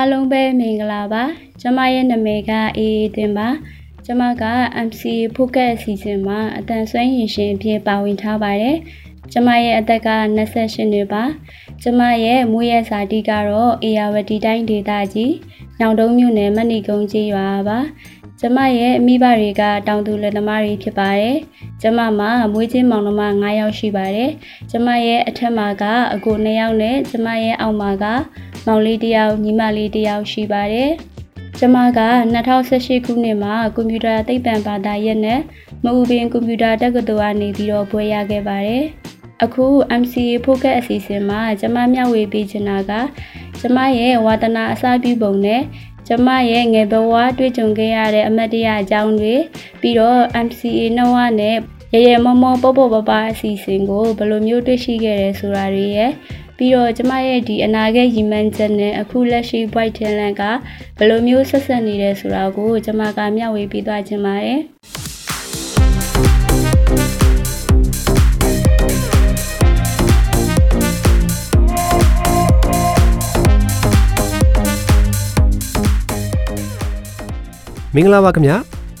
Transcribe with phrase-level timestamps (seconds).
[0.00, 1.22] အားလုံးပဲမင်္ဂလာပါ
[1.60, 3.48] ကျမရဲ့နာမည်ကအေးအေးတင်ပါ
[4.06, 4.44] ကျမက
[4.86, 5.02] MC
[5.34, 8.76] ဖုကက်အစီအစဉ်မှာအတန်ဆွမ်းရင်ရှင်အဖြစ်ပါဝင်ထားပါတယ်
[9.32, 11.22] ကျမရဲ့အသက်က28နှစ်ပါ
[11.82, 15.34] ကျမရဲ့မွေးရစာတီကတော့အေယာဝတီတိုင်းဒေသကြီး
[15.78, 17.78] ညောင်တုံးမြို့နယ်မဏိကုန်းကြီးရွာပါ
[18.40, 21.36] ကျမရဲ့မိဘတွေကတောင်သူလက်သမားတွေဖြစ်ပါတယ်။
[21.82, 24.30] ကျမမှာမွေးချင်းမောင်နှမ9ယောက်ရှိပါတယ်။
[24.70, 25.84] ကျမရဲ့အထက်မှာက
[26.14, 28.04] အကို2ယောက်နဲ့ကျမရဲ့အောက်မှာက
[28.66, 30.90] မောင်လေးတစ်ယောက်ညီမလေးတစ်ယောက်ရှိပါတယ်။
[31.58, 31.84] ကျမက
[32.48, 35.40] 2018ခုနှစ်မှာကွန်ပျူတာသိပ္ပံဘာသာရပ်နဲ့
[35.84, 38.84] မအူပင်ကွန်ပျူတာတက္ကသိုလ်ကနေပြီးတော့ဘွဲရခဲ့ပါတယ်။
[39.44, 39.66] အခု
[40.00, 42.92] MCA Focus အစီအစဉ်မှာကျမမျှဝေပေးချင်တာက
[43.60, 45.62] ကျမရဲ့ဝါသနာအစပြုပုံနဲ့
[46.06, 49.34] ကျမရဲ့ငယ်ဘဝတွေ့ကြုံခဲ့ရတဲ့အမတ်တရအကြောင်းတွေ
[49.80, 51.56] ပြီးတော့ MCA နှဝနဲ့
[51.94, 56.10] ရရမမောပေါ့ပေါ့ပပအစီအစဉ်ကိုဘယ်လိုမျိုးတွေ့ရှိခဲ့တယ်ဆိုတာတွေရဲ့
[56.60, 60.42] ပြီးတော့ကျမရဲ့ဒီအနာဂတ်ရည်မှန်းချက်နဲ့အခုလက်ရှိ White Talent က
[60.98, 64.60] ဘယ်လိုမျိုးဆက်ဆက်နေတယ်ဆိုတာကိုကျမကမျှဝေပေးသွားခြင်းပါတယ်
[77.94, 78.77] မင်္ဂလာပါခင်ဗျာ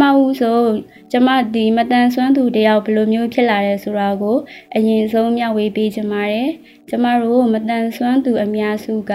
[0.00, 0.72] မဦးဆုံး
[1.12, 4.38] ကျမဒီမတန်ဆွမ်းသူတယောက်ဘယ်လိုမျိုးဖြစ်လာတယ်ဆိုတာကို
[4.76, 6.50] အရင်ဆုံးမျှဝေပေးချင်ပါတယ်
[6.88, 9.12] ကျမတို့မတန်ဆွမ်းသူအများစုက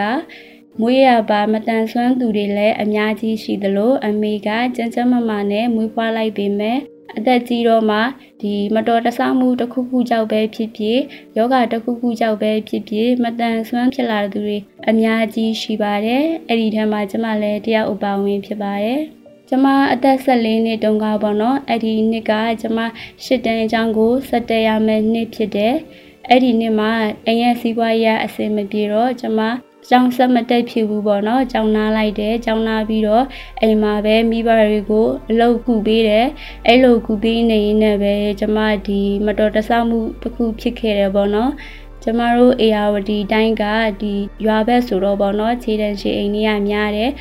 [0.79, 6.79] မွေးရပါမတန်ဆွမ်းသူတွေလည်းအများကြီးရှိသလိုအမေကကြမ်းကြမ်းမမာနဲ့မွေးဖွားလိုက်ပေမဲ့
[7.17, 7.99] အသက်ကြီးတော့မှ
[8.41, 10.99] ဒီမတော်တဆမှုတစ်ခုခုကြောင့်ပဲဖြစ်ဖြစ်
[11.37, 14.57] ယောဂတစ်ခုခုကြောင့်ပဲဖြစ်ဖြစ်မတန်ဆွမ်းဖြစ်လာတဲ့သူတွေ
[14.89, 19.01] အများကြီးရှိပါတယ်အဲ့ဒီထဲမှာကျမလည်းတယောက်အပါဝင်ဖြစ်ပါတယ်
[19.55, 22.79] ကျမအသက်14နှစ်တုန်းကပေါ့နော်အဲ့ဒီနှစ်ကကျမ
[23.23, 25.75] ရှစ်တန်းအကြောင်းကိုစက်တရမယ်နှစ်ဖြစ်တယ်
[26.29, 26.91] အဲ့ဒီနှစ်မှာ
[27.27, 29.39] အရင်စီးပွားရေးအဆင်မပြေတော့ကျမ
[29.89, 33.25] ကျောင်းဆက်မတက်ဖြစ်ဘူးပေါ့နော်ကျောင်းနာလိုက်တယ်ကျောင်းနာပြီးတော့
[33.61, 36.27] အိမ်မှာပဲမိဘတွေကိုအလုပ်ကူပေးတယ်
[36.67, 41.51] အဲ့လိုကူပေးနေရင်လည်းပဲကျမဒီမတော်တဆမှုတစ်ခုဖြစ်ခဲ့တယ်ပေါ့နော်
[42.05, 43.63] ကျမတို့အေယာဝတီတိုင်းက
[44.01, 44.13] ဒီ
[44.45, 47.11] ရွာဘက်ဆိုတော့ပေါ့နော်ခြေတန်းရှိအိမ်ကြီးကများတယ်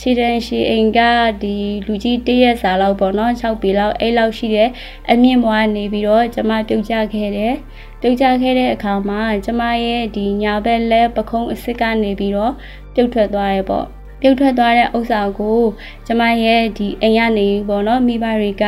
[0.00, 1.00] ခြေတန်းရှိအိမ်က
[1.42, 1.56] ဒီ
[1.86, 4.70] လူကြီးတရက်စာလောက်ပေါ့နော်6ပေလောက်အဲ့လောက်ရှိတယ်
[5.10, 7.54] အမြင့်ဘွားနေပြီးတော့ကျမပြုတ်ကြခဲ့တယ်
[8.00, 12.52] ပြုတ်ကြခဲ့တဲ့အခါမှာကျမရဲ့ဒီညာဘက်လက်ပခုံးအစ်စ်ကနေပြီးတော့
[12.94, 13.86] ပြုတ်ထွက်သွားရဲပေါ့
[14.20, 15.60] ပြုတ်ထွက်သွားတဲ့ဥစ္စာကို
[16.06, 18.64] ကျမရဲ့ဒီအိမ်ကနေပေါ့နော်မိဘတွေက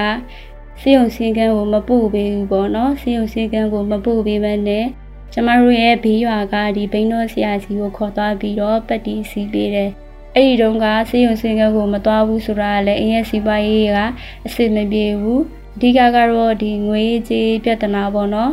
[0.81, 4.87] စေယုံစင်ကန်းကိုမပို့ပေးဘူးပေါ့နော်စေယုံစင်ကန်းကိုမပို့ပေးဘဲနဲ့
[5.33, 9.91] ကျမတို့ရဲ့ဘေးရွာကဒီဘိန်းတော်ဆရာကြီးကိုခေါ်သွားပြီးတော့ပတ်တီစီပေးတယ်
[10.35, 13.99] အဲ့ဒီတုန်းကစေယုံစင်ကန်းကိုမသွားဘူးဆိုတာကလည်းအင်းရဲ့စီးပွားရေးက
[14.47, 15.43] အဆင်မပြေဘူး
[15.77, 18.53] အဓိကကတော့ဒီငွေကြေးပြဿနာပေါ့နော်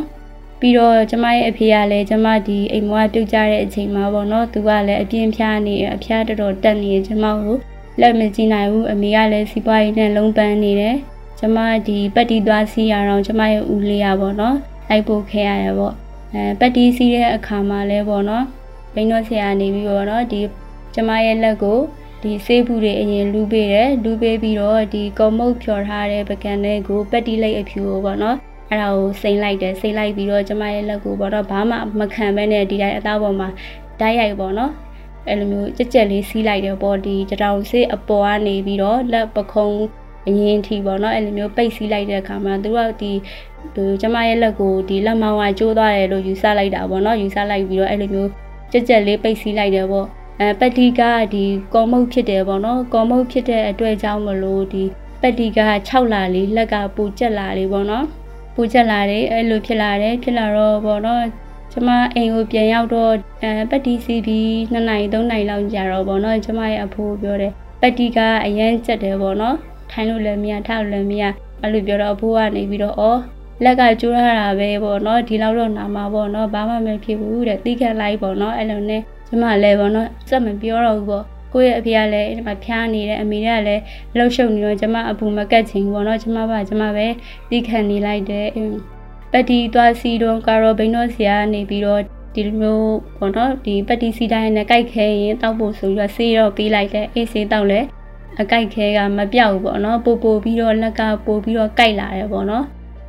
[0.60, 7.56] ပြီးတော့ကျမရဲ့အဖေကလည်းကျမဒီအိမ်မွားပြုတ်ကြတဲ့အချိန်မှာပေါ့နော်သူကလည်းအပြင်းဖျားနေအဖျားတော်တော်တက်နေကျမကို
[8.00, 10.96] လက်မကြည့်နိုင်ဘူးအမေကလည်းစီးပွားရေးနဲ့လုံးပန်းနေတယ်
[11.38, 14.56] ကျမဒီပတ်တီသွားစီးရအောင်ကျမရဲ့ဦးလေးရပေါ့နော်
[14.88, 18.44] လိုက်ပို့ခဲ့ရရပေါ့ အဲပတ်တီစီးတဲ့အခါမှာလဲပေါ့နော်
[18.94, 20.40] ဘိန်းတော့ဆရာနေပြီးပေါ့နော်ဒီ
[20.94, 21.78] ကျမရဲ့လက်ကို
[22.22, 28.36] ဒီဆေးဘူးတွေအရင်လူပေးတယ်လူပေးပြီးတော့ဒီကော်မုတ်ဖြော်ထားတဲ့ပကံတွေကိုပက်တီလိုက်အဖြူကိုပေါ့နော်
[28.68, 33.48] အဲ့ဒါကိုစိမ့်လိုက်တယ်စိမ့်လိုက်ပြီးတော့ကျမရဲ့လက်ကိုပေါ့တော့ဘာမှမခံဘဲနဲ့ဒီတိုင်းအသားပေါ်မှာ
[34.00, 34.72] ဓာတ်ရိုက်ပေါ့နော်
[35.28, 39.80] အဲ့လိုမျိုးကြက်ကြက်လေးစီးလိုက်တယ်ပေါ့ဒီတတောင်စစ်အပေါ်ကနေပြီးတော့လက်ပခုံး
[40.30, 43.12] အရင်ထီပေါ့နော်အဲ့လိုမျိုးပိတ်စီးလိုက်တဲ့အခါမှာသူကဒီ
[43.76, 48.30] ဒီကျမရဲ့လက်ကိုဒီလက်မောင်းကကျိုးသွားတယ်လို့ယူဆလိုက်တာပေါ့နော်ယူဆလိုက်ပြီးတော့အဲ့လိုမျိုး
[48.72, 50.06] ကြက်ကြက်လေးပိတ်စီးလိုက်တယ်ပေါ့
[50.40, 51.02] အဲပက်တီက
[51.34, 51.44] ဒီ
[51.74, 54.84] ကောမုတ်ဖြစ်တယ်ပေါ့နော်ကောမုတ်ဖြစ်တဲ့အတွက်ကြောင့်မလို့ဒီ
[55.20, 58.04] ပက်တီက6လာလေးလက်ကပူကျက်လာလေးပေါ့နော်
[58.54, 61.24] ပူကျက်လာတယ်အဲ့လိုဖြစ်လာတယ်ဖြစ်လာတော့ပေါ့နော်
[61.72, 63.12] ကျမအိမ်ကိုပြန်ရောက်တော့
[63.42, 69.56] အဲပက်တီစီပြီး2နိုင်3နိုင်လောက်ကြာတော့ပေါ့နော်ကျမရဲ့အဖိုးပြောတယ်ပက်တီကအရန်ကျက်တယ်ပေါ့နော်
[69.92, 71.24] ထိုင်လို့လည်းမရထောက်လည်းမရ
[71.62, 73.20] အဲ့လိုပြောတော့အဖိုးကနေပြီးတော့အော်
[73.64, 83.82] လက်ကကျိုးရတာပဲပေါ့နော်ဒီလောက်တော့နာမှာပေါ့နော်ဘာမှမဖြစ်ဘူးတဲ့တိခက်လိုက်ပေါ့နော်အဲ့လိုနဲ့ကျမလည်းပေါ့နော်စက်မပြောတော့ဘူးပေါ့ကိုယ့်ရဲ့အဖေကလည်းဒီမှာဖျားနေတယ်အမေကလည်း
[84.16, 87.06] လှုပ်ရှုပ်နေတော့ကျမအပူမကတ်ချင်ဘူးပေါ့နော်ကျမကကျမပဲ
[87.50, 88.46] တိခတ်နေလိုက်တယ်
[89.32, 92.02] ပတ်တီသွားစီတော့ကာရောဘိန်းတော့ဆရာနေပြီးတော့
[92.34, 97.80] ဒီလိုမျိုးပေါ့နော်ဒီပက်တီစီတိုင်းနဲ့ကြိုက်ခဲရင်တောက်ဖို့ဆိုပြီးတော့ဆေးတော့ပေးလိုက်တယ်အေးဆေးတောက်လဲ
[98.38, 102.64] အကြိုက်ခဲကမပြောက်ဘူးပေါ့နော်ပို့ပို့ပြီးတော့လက်ကပို့ပြီးတော့ကြိုက်လာတယ်ပေါ့နော်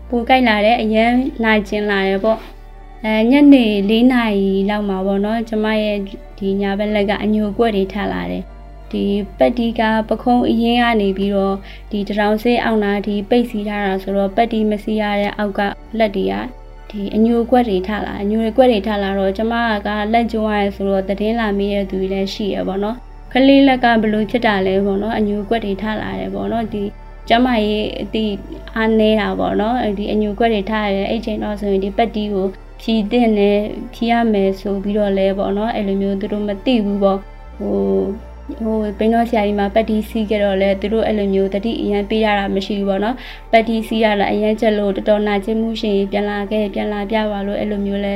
[0.10, 1.12] ပို့ကြိုက်လာတယ်အရင်
[1.44, 2.40] လာကျင်လာတယ်ပေါ့
[3.06, 5.98] အဲညနေ၄နာရီလောက်မှာပေါ့နော်ကျမရဲ့
[6.38, 8.44] ဒီညာဘက်လက်ကအညိုကွက်တွေထလာတယ်
[8.92, 9.04] ဒီ
[9.38, 11.56] ပက်တီကပခုံးအရင်ကနေပြီးတော့
[11.92, 15.60] ဒီတရောင်ဆေးအောင်နာဒီပိတ်စီထားတာဆိုတော့ပက်တီမစီရတဲ့အောက်က
[16.00, 16.34] လက်တွေက
[16.90, 19.54] ဒီအညိုကွက်တွေထလာအညိုကွက်တွေထလာတော့ကျမ
[19.86, 22.98] ကလက်ကျုံရဆိုတော့တည်င်းလာမိတဲ့သူတွေလည်းရှိရပေါ့နော်
[23.32, 26.84] ခလေးလက်ကဘလို့ဖြစ်တာလဲပေါ့နော်အညိုကွက်တွေထလာတယ်ပေါ့နော်ဒီ
[27.30, 28.26] ကျမရေးအတိ
[28.76, 32.46] အားနေတာပေါ့နော်ဒီအညိုကွက်တွေထားရတဲ့အဲ့ချိန်တော့ဆိုရင်ဒီပက်တီကို
[32.82, 33.58] ဖြီးတဲ့နဲ့
[33.94, 37.20] ဖြီးရမယ်ဆိုပြီးတော့လဲပေါ့နော်အဲ့လိုမျိုးသူတို့မသိဘူးပေါ့
[37.58, 37.78] ဟို
[38.64, 43.16] ဟိုဘင်းတော်ဆရာကြီးမှာပတ်တီစီးကြတော့လဲသူတို့အဲ့လိုမျိုးတတိအရန်ပေးရတာမရှိဘူးပေါ့နော်
[43.52, 48.14] ပတ်တီစီးရတာအရန်ချက်လို့တော်တော်နာကျင်မှုရှင်ပြန်လာခဲ့ပြန်လာပြပါလို့အဲ့လိုမျိုးလဲ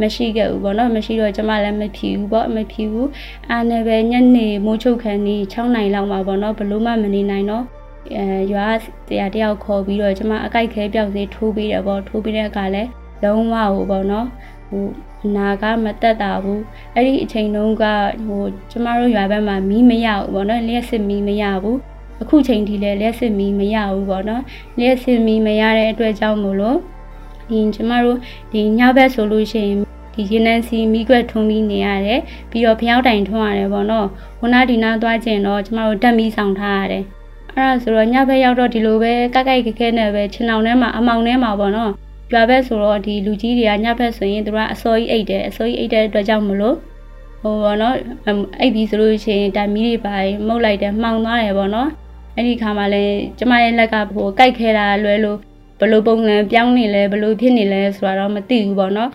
[0.00, 3.08] မရှိခဲ့ဘူးပေါ့နော်မရှိတော့ကျမလည်းမဖြီဘူးပေါ့မဖြီဘူး
[3.50, 7.64] အားနဲ့ပဲညနေမိုးချုပ်ခန်းကြီး6နိုင်လောက်မှာပေါ့နော်ဘလို့မှမနေနိုင်တော့
[8.16, 8.66] အဲရွာ
[9.08, 12.82] တရားတယောက်ခေါ်ပြီးတော့ကျမအကြိုက်ခဲပြောက်စေးထိုးပြီးတယ်ပေါ့ထိုးပြီးတဲ့အခါလဲ
[13.22, 14.26] လုံးဝဟိုပေါ့နော်
[14.68, 14.86] ဟို
[15.36, 16.62] နာကမတက်တာဘူး
[16.94, 17.84] အဲ့ဒီအချိန်တုန်းက
[18.26, 21.78] ဟိုကျမတို့ရွာဘက်မှာမီးမရဘူးပေါ့နော်လျှက်စစ်မီးမရဘူး
[22.22, 24.42] အခုချိန်ထိလည်းလျှက်စစ်မီးမရဘူးပေါ့နော်
[24.78, 26.78] လျှက်စစ်မီးမရတဲ့အတွက်ကြောင့်မို့လို့
[27.50, 28.18] ဒီကျမတို့
[28.52, 29.78] ဒီညဘက်ဆိုလို့ရှိရင်
[30.14, 34.06] ဒီရေနံစီမိကွက်ထုံးပြီးနေရတယ်ပြီးတော့ဖျောက်တိုင်ထုံးရတယ်ပေါ့နော်
[34.42, 37.04] ဝနာဒီနာသွားကျင်တော့ကျမတို့တက်မီဆောင်ထားရတယ်
[37.52, 41.92] အဲ့ဒါဆိုတော့ညဘက်ရောက်တော့ဒီလိုပဲကကိုက်ခက်ခဲနဲ့ပဲခြေနှောင်ထဲမှာအမောင်ထဲမှာပေါ့နော်
[42.32, 46.76] ရွာဘက်ဆိုတော့ဒီလူကြီးတွေကညဘက်ဆိုရင်သူကအစောကြီးအိတ်တယ်အစောကြီးအိတ်တဲ့အတွက်ကြောင့်မလို့
[47.42, 47.96] ဟိုဘောနော်
[48.60, 50.14] အိတ်ပြီးဆိုလို့ရှိရင်ဒါမီးတွေပါ
[50.46, 51.88] မှုတ်လိုက်တယ်မှောင်သွားတယ်ပေါ့နော်
[52.36, 55.38] အဲ့ဒီခါမှလည်းကျမရဲ့လက်ကဟိုကြိုက်ခဲတာလွဲလို့
[55.80, 59.10] ဘလို့ပုံစံပြောင်းနေလဲဘလို့ဖြစ်နေလဲဆိုတာတော့မသိဘူးပေါ့နော်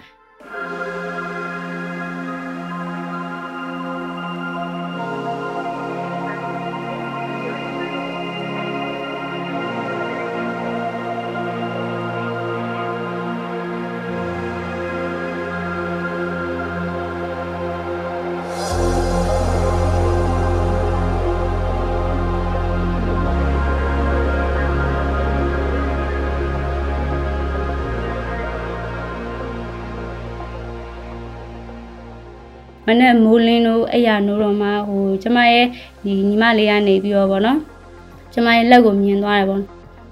[32.93, 35.65] မနဲ့မိုးလင်းတို့အဲ့ရနိုးတော့မှဟိုကျမရဲ့
[36.03, 37.59] ဒီညီမလေးကနေပြီးတော့ဗောနော်
[38.33, 39.59] ကျမရဲ့လက်ကိုမြင်သွားတယ်ဗော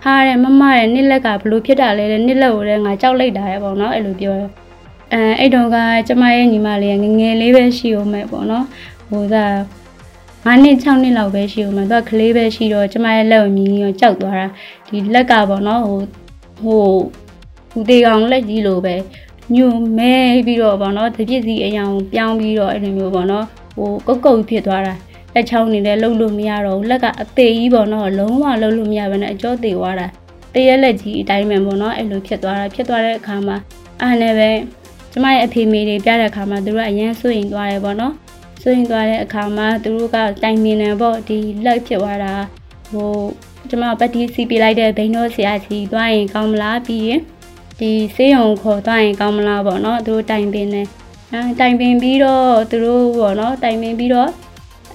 [0.03, 4.49] ဟာတဲ့မမရဲ့နှစ်လက်ကဘလို့ဖြစ်တာလဲတဲ့နှစ်လက်ကိုလည်းငါကြောက်လိုက်တာရဲ့ဗောနော်အဲ့လိုပြောတယ်
[5.13, 8.65] အဲအဲ့တုန်းကကျမရဲ့ညီမလေးကငငယ်လေးပဲရှိဦးမဲ့ဗောနော်
[9.09, 9.45] ဟိုသာ
[10.45, 14.47] 9နှစ်6နှစ်လောက်ပဲရှိဦးမှာသူကကလေးပဲရှိတော့ကျမရဲ့လက်ကိုမြင်ရောကြောက်သွားတာ
[14.89, 16.01] ဒီလက်ကပေါ့နော်ဟို
[16.63, 16.83] ဟို
[17.71, 18.95] ဟိုတေကောင်လက်ကြီးလိုပဲ
[19.55, 20.13] ညွမဲ
[20.45, 23.45] ပြီးတော့ဗောနော်တပြစ်စီအယောင်ပြောင်းပြီးတော့အဲ့လိုမျိုးဗောနော်
[23.75, 24.93] ဟိုကုတ်ကုတ်ဖြစ်သွားတာ
[25.33, 30.07] လက်ချောင်းနေလဲလှုပ်လို့မရတော့ဘူးလက်ကအသေးကြီးဗောနော်လုံးဝလှုပ်လို့မရဘဲနဲ့အကျော်သေးသွားတာ
[30.53, 33.57] တရက်လက်ကြီးအတိုင်းပဲဗောနော်အဲ့လိုဖြစ်သွားတာဖြစ်သွားတဲ့အခါမှာ
[34.01, 34.49] အားနဲ့ပဲ
[35.11, 38.13] ကျမရဲ့အဖေမေတွေပြတဲ့အခါမှာသူတို့ကအရန်စိုးရင်သွားတယ်ဗောနော်
[38.61, 42.33] စိုးရင်သွားတဲ့အခါမှာသူတို့ကတိုင်မြင်တယ်ဗောဒီလက်ဖြစ်သွားတာ
[42.91, 43.11] ဟို
[43.69, 47.21] ကျမပတ်တီးစီပြလိုက်တဲ့ဘိန်းတို့ဆရာကြီးသွားရင်ကောင်းမလားပြီးရင်
[47.81, 50.83] ဒီဆေးရုံခေါ်သွားရင်ကောင်းမလားပေါ့နော်သူတို့တိုင်ပင်နေ
[51.31, 54.29] အဲတိုင်ပင်ပြီးတော့သူတို့ပေါ့နော်တိုင်ပင်ပြီးတော့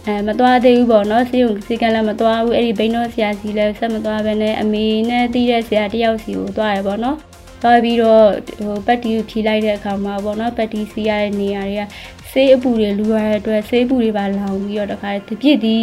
[0.07, 7.17] အဲမသွားသေးဘူးပေါ့နော်ဆေးရုံစီကံလည်းမသွားဘူးအဲ့ဒီဘိန်းတော်ဆရာစီလည်းဆက်မသွားဘဲနဲ့အမေနဲ့တီးတဲ့ဆရာတယောက်စီကိုသွားရပေါ့နော်
[7.63, 8.27] သွားပြီးတော့
[8.65, 11.83] ဟိုပတ်တီကိုဖြီးလိုက်တဲ့အခါမှာပေါ့နော်ပတ်တီစီရတဲ့နေရာတွေက
[12.31, 15.79] ဆေးအပူတွေလူရတဲ့အတွက်ဆေးပူတွေပါလောင်ပြီးတော့တခါတပြစ်ဒီ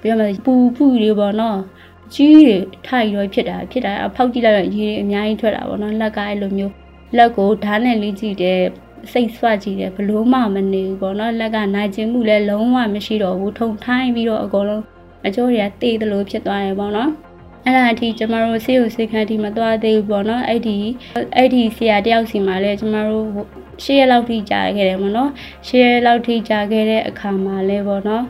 [0.00, 1.58] ပြီးတော့ပူပူတွေပေါ့နော်
[2.12, 2.56] ကြီးတွေ
[2.86, 6.72] ထိုက်ရောဖြစ်တာဖြစ်တာအဖောက်ကြည့်လိုက်တော့ရေတွေအများကြီးထွက်တာပေါ့နော်လက်ကအဲ့လိုမျိုး
[7.16, 8.60] လက်ကိုဓာတ်နဲ့လေးကြည့်တယ်
[9.12, 14.82] စိတ်ဆွကြည့်တယ်ဘလို့မှမနေဘူးပေါ့နော်လက်ကနိုင်ခြင်းမှုလည်းလုံးဝမရှိတော့ဘူးထုံထိုင်းပြီးတော့အကုန်လုံး
[15.26, 17.10] အကျိုးတွေကတေးသလိုဖြစ်သွားတယ်ပေါ့နော်
[17.64, 20.76] အဲ့ဒါအထိကျမတို့ဆေးရုံဆေးခန်းဒီမသွားသေးဘူးပေါ့နော်အဲ့ဒီ
[21.36, 23.26] အဲ့ဒီဆရာတယောက်စီမှာလည်းကျမတို့
[23.82, 25.30] ရှေ့ရက်လောက်ထိကြာခဲ့တယ်ပေါ့နော်
[25.66, 28.24] ရှေ့ရက်လောက်ထိကြာခဲ့တဲ့အခါမှာလည်းပေါ့နော်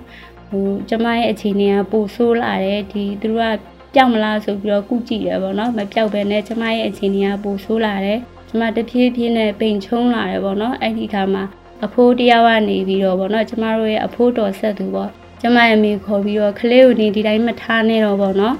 [0.54, 3.58] ဟိုကျမရဲ့အခြေအနေကပိုဆိုးလာတယ်ဒီသူတို့က
[3.94, 8.18] ပျောက်မလားဆိုပြီးတော့ကုကြည့်တယ်ပေါ့နော်မပျောက်ပဲနဲ့ကျမရဲ့အခြေအနေကပိုဆိုးလာတယ်
[8.48, 11.44] ကျမတဖြည်းဖြည်းနဲ့ပိန်ချုံလာတယ်ပေါ့နော်အဲ့ဒီခါမှာ
[11.84, 18.54] အဖိုးတယောက်ကနေပြီးတော့ပေါ့နော်ကျမတို့ရဲ့အဖိုးတော်ဆက်သူပေါ့ကျမရဲ့မိခေါ်ပြီးတော့ကလေးကိုနေဒီတိုင်းမထားနဲ့တော့ပေါ့နော်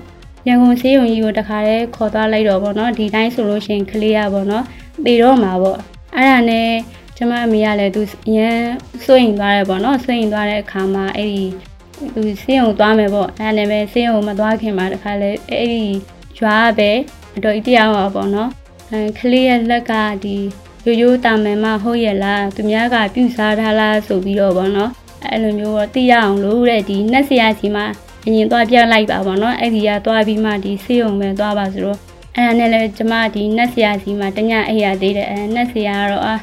[0.48, 4.64] ရန်ကုန်ဆေးရုံကြီးကိုတခါတည်းခေါ်သွားလိုက်တော့ပေါ့နော်ဒီတိုင်းဆိုလို့ရှိရင်ကလေးရပေါ့နော်
[5.04, 5.78] တေတော့မှာပေါ့
[6.16, 6.68] အဲ့ဒါနဲ့
[7.16, 8.02] ကျမအမေကလည်းသူ
[8.36, 8.60] ရန်
[9.04, 11.44] စိုးရင်သွားတယ်ပေါ့နော်စိုးရင်သွားတဲ့အခါမှာအဲ့ဒီ
[12.14, 15.84] သူဆေးရုံသွားမယ်ပေါ့အဲ့ဒါနဲ့ပဲဆေးရုံမသွားခင်မှာတခါလေအဲ့ဒီ
[16.38, 16.90] ရွာပဲ
[17.36, 18.50] အတော်ကြီးတရားပါပေါ့နော်
[18.90, 19.92] အဲကလေးရဲ့လက်က
[20.24, 20.36] ဒီ
[20.86, 24.90] ရိုးရိုးတာမန်မှဟုတ်ရဲ့လားသူများကပြုစားထားလားဆိုပြီးတော့ဗောနော်
[25.24, 27.86] အဲ့လိုမျိုးတော့သိရအောင်လို့တဲ့ဒီနှက်ဆရာစီမှာ
[28.26, 31.98] အရင်သွားပြလိုက်ပါဗောနော်အဲ့ဒီကသွားပြီးမှဒီဆေးရုံပဲသွားပါဆိုတော့
[32.36, 36.34] အဲ့ဒါနဲ့လည်းကျမဒီနှက်ဆရာစီမှာတညအိပ်ရသေးတယ်အဲနှက်ဆရာကတော့အာ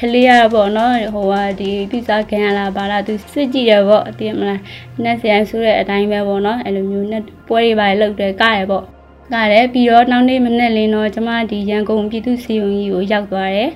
[0.00, 4.60] ကလေးရပေါ့နော်ဟိုဟာဒီပြစားခံရလားဗလားသူစစ်ကြည့်တယ်ပေါ့အတိမလား
[5.02, 8.84] နှက်ဆရာဆိုတဲ့အတိုင်းပဲပေါ့နော်အဲ့လိုမျိုးနဲ့ပွဲတွေပါလောက်တယ်ကရပေါ့
[9.32, 13.70] ကရတယ်ပြီးတော့နောက်နေ့မနေ့လင်းတော့ကျမဒီရန်ကုန်ပြည်သူစီယုံကြီးကိုရောက်သွားတယ်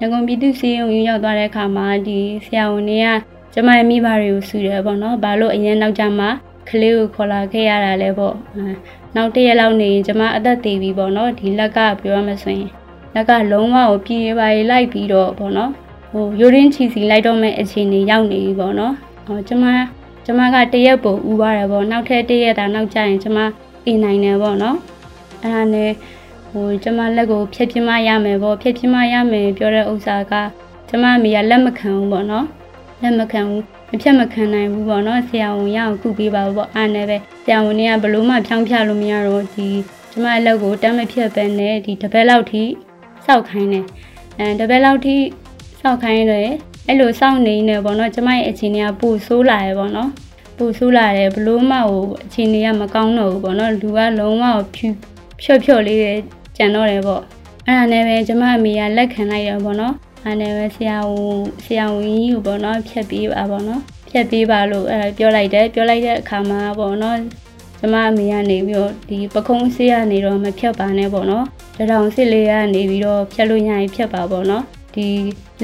[0.00, 3.08] ရန်ကုန်ပြည်သူစီယုံကြီးရောက်သွားတဲ့အခါမှာဒီဆရာဝန်တွေက
[3.54, 6.28] ကျမရဲ့မိဘတွေကိုဆူတယ်ပေါ့နော်ဘာလို့အရင်နောက်ကြမှာ
[6.68, 8.34] ကလေးကိုခေါ်လာခဲ့ရတာလဲပေါ့
[9.16, 12.70] နောက်တစ်ရက်လောက်နေရင်ကျမအသက်သေးပြီပေါ့နော်ဒီလက်ကပြောရမဆိုရင်
[13.14, 15.70] လက်ကလုံးဝကိုပြေးပါရီလိုက်ပြီးတော့ပေါ့နော်
[16.10, 18.94] ဟိုယူရင်းချီစီလိုက်တော့မဲ့အခြေအနေရောက်နေပြီပေါ့နော်
[19.26, 19.64] ဟိုကျမ
[20.24, 23.38] ကျမကတရက်ပို့ဥပါတယ်ပေါ့နောက်ထပ်တရက်တာနောက်ကျရင်ကျမ
[23.86, 24.76] အိမ်နိုင်တယ်ပေါ့နော်
[25.42, 25.90] အဲ့ဒါနဲ့
[26.50, 30.32] ဟိုကျမလက်ကိုဖြည့်ပြမရမယ်ပေါ့ဖြည့်ပြမရမယ်ပြောတဲ့ဥစ္စာက
[30.88, 32.46] ကျမအမေကလက်မခံဘူးပေါ့နော်
[33.02, 39.68] လက်မခံဘူးမဖြတ်မခံနိုင်ဘူးပေါ့နော်ဆရာဝန်ရအောင်ကုပေးပါပေါ့အားနဲ့ပဲဆရာဝန်ကဘလို့မှဖြောင်းဖြလို့မရတော့ဒီ
[40.10, 42.62] ကျမလက်ကိုတမ်းမဖြတ်ပဲနဲ့ဒီတပတ်လောက်ထိ
[43.26, 43.86] စောက်ခိုင်းတယ်
[44.38, 45.16] အဲတပတ်လောက်ထိ
[45.80, 46.50] စောက်ခိုင်းတယ်
[46.86, 50.10] အဲ့လိုစောင့်နေနေပေါ့နော်ကျမရဲ့အခြေအနေကပိုဆိုးလာရပေါ့နော်
[50.56, 54.88] ပူဆူလာတယ်ဘလို့မှဟိုအခြေအနေကမကောင်းတော့ဘူးပေါ့နော်လူကလုံးဝဖြူ
[55.42, 56.00] ဖြော့ဖြော့လေး
[56.56, 57.22] ကြံတော့တယ်ပေါ့
[57.66, 67.18] အဲ့ဒါနဲ့ပဲကျမအမေကလက်ခံလိုက်ရပေါ့နော်အဲ့နဲ့ပဲဆရာဝန်ဆရာဝန်ကြီးကိုပေါ့နော်ဖြတ်ပေးပါပေါ့နော်ဖြတ်ပေးပါလို့အဲပြောလိုက်တယ်ပြောလိုက်တဲ့အခါမှာပေါ့နော်
[67.84, 71.44] ကျမအမေကနေပြီးတော့ဒီပခုံးဆေးကနေတော့မဖြတ်ပါနဲ့ပေါ့နော်
[71.78, 74.64] တရောင်စစ်လေးကနေပြီးတော့ဖြတ်လို့ရရင်ဖြတ်ပါပေါ့နော်
[74.94, 75.06] ဒီ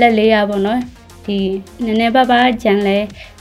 [0.00, 0.78] လက်လေးရပေါ့နော်
[1.26, 1.38] ဒီ
[1.84, 2.98] နည်းနည်းပါးပါးကြံလဲ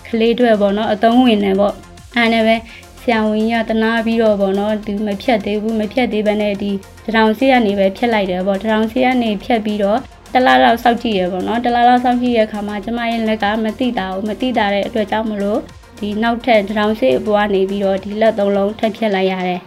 [0.08, 1.74] ကလေးတွေပေါ့နော်အသုံးဝင်တယ်ပေါ့
[2.16, 2.56] အဲ့နဲ့ပဲ
[3.02, 6.72] ဆရာဝန်ကြီးကတနာပြီးတော့ပေါ့နော်ဒီမဖြတ်သေးဘူးမဖြတ်သေးဘဲနဲ့ဒီ
[7.06, 10.00] တရောင်ဆေးကနေပဲဖြတ်လိုက်တယ်ပေါ့တရောင်ဆေးကနေဖြတ်ပြီးတော့
[10.34, 15.62] တလားလောက်စောက်ကြည့်ရပေါ့နော်တလားလောက်စောက်ကြည့်ရခါမှာကျမရဲ့လက်ကမတိတာဘူးမတိတာတဲ့အတွက်ကြောင့်မလို့
[16.00, 19.62] ဒီနောက်ထပ်တရောင်ဆေးအပေါ်ကနေပြီးတော့ဒီလက်သုံးလုံးထပ်ဖြတ်လိုက်ရတယ်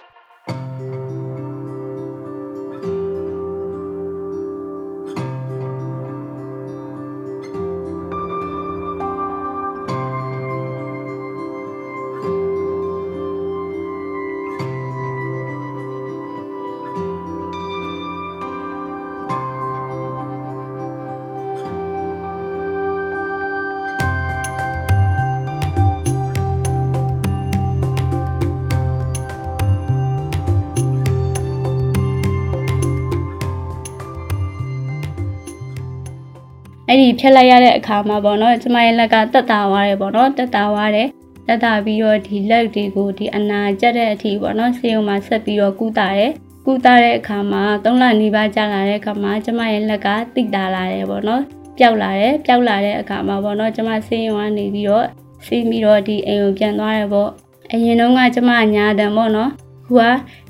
[37.03, 41.09] ဒီဖြတ်လိုက်ရတဲ့အခါမှာပေါ့နော်ကျမရဲ့လက်ကတက်တာသွားတယ်ပေါ့နော်တက်တာသွားတယ်
[41.49, 46.33] တက်တာပြီးတော့ဒီလက်တွေကိုဒီအနာကျက်တဲ့အထိပေါ့နော်ဆေးရုံမှာဆက်ပြီးတော့ကုတာတယ်
[46.67, 51.43] ကုတာတဲ့အခါမှာ၃လနေပါကြာလာတဲ့အခါမှာကျမရဲ့လက်ကတိတာလာတယ်ပေါ့နော်
[51.79, 55.07] ပျောက်လာတယ်ပျောက်လာတဲ့အခါမှာပေါ့နော်ကျမဆေးရုံကနေပြီးတော့
[55.47, 57.31] ဆေးပြီးတော့ဒီအိမ်ကိုပြန်သွားတယ်ပေါ့
[57.73, 59.51] အရင်တော့ကကျမညာတံပေါ့နော်
[59.87, 60.03] ခုက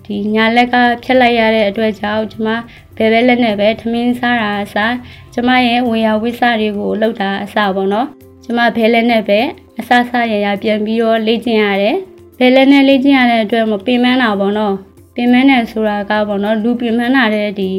[0.07, 2.49] ဒီညာလက်ကဖြတ်လိုက်ရတဲ့အတွက်ကြောင့်ကျမ
[2.97, 4.95] ဘယ်ပဲလက်နဲ့ပဲထမင်းစားတာအစား
[5.35, 8.09] ကျမရဲ့ဝင်ရဝိစတွေကိုလှုပ်တာအစားပေါ့နော်
[8.45, 9.41] ကျမဘယ်လက်နဲ့ပဲ
[9.81, 11.97] အစားစားရရပြန်ပြီးတော့လေ့ကျင့်ရတယ်
[12.39, 14.75] ဘယ်လက်နဲ့လေ့ကျင့်ရတဲ့အတွက်မပင်ပန်းတာပေါ့နော်
[15.15, 17.71] ပင်မန်းတယ်ဆိုတာကပေါ့နော်လူပင်မန်းတာတဲ့ဒီ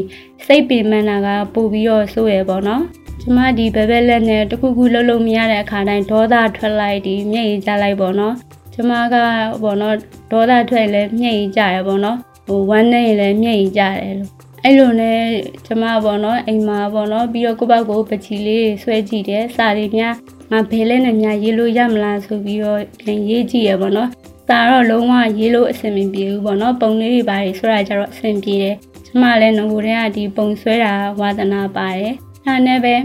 [0.45, 2.83] စိတ်ပင်မန်းတာကပို့ပြီးတော့စိုးရပေါ့နော်
[3.21, 8.35] ကျမဒီဘယ်ဘက်လက်နဲ့တခုခုလှုပ်လို့မရတဲ့အခါတိုင်းဒေါသထွက်လိုက်ဒီမျက်ရည်ကျလိုက်ပေါ့နော်
[8.73, 9.15] ကျမက
[9.63, 9.95] ပေါ့နော်
[10.31, 14.31] ဒေါသထွက်လဲမျက်ရည်ကျရပေါ့နော်ဟိုဝမ်းနေရင်လည်းမျက်ရည်ကျတယ်လို့
[14.63, 15.19] အဲ့လိုနဲ့
[15.65, 20.15] ကျမပေါ့နော်အိမ်မှာပေါ့နော်ပြီးတော့ကိုပေါ့ကိုပချီလေးဆွဲကြည့်တယ်စာရီများ
[20.51, 24.09] ငါဘယ်လဲနဲ့များရေးလို့ရမလားဆိုပြီးတော့ပြန်ရေးကြည့်ရပေါ့နော်
[24.47, 28.75] စာတော့လုံးဝရေးလို့အဆင်မပြေဘူးပေါ့နော်ပုံလေးတွေပါတယ်ဆိုတာကျတော့အဆင်ပြေတယ်
[29.05, 32.13] ကျမလည်းငကိုတည်းကဒီပုံဆွဲတာဝါသနာပါတယ်
[32.45, 32.95] အဲ့နဲ့ပဲ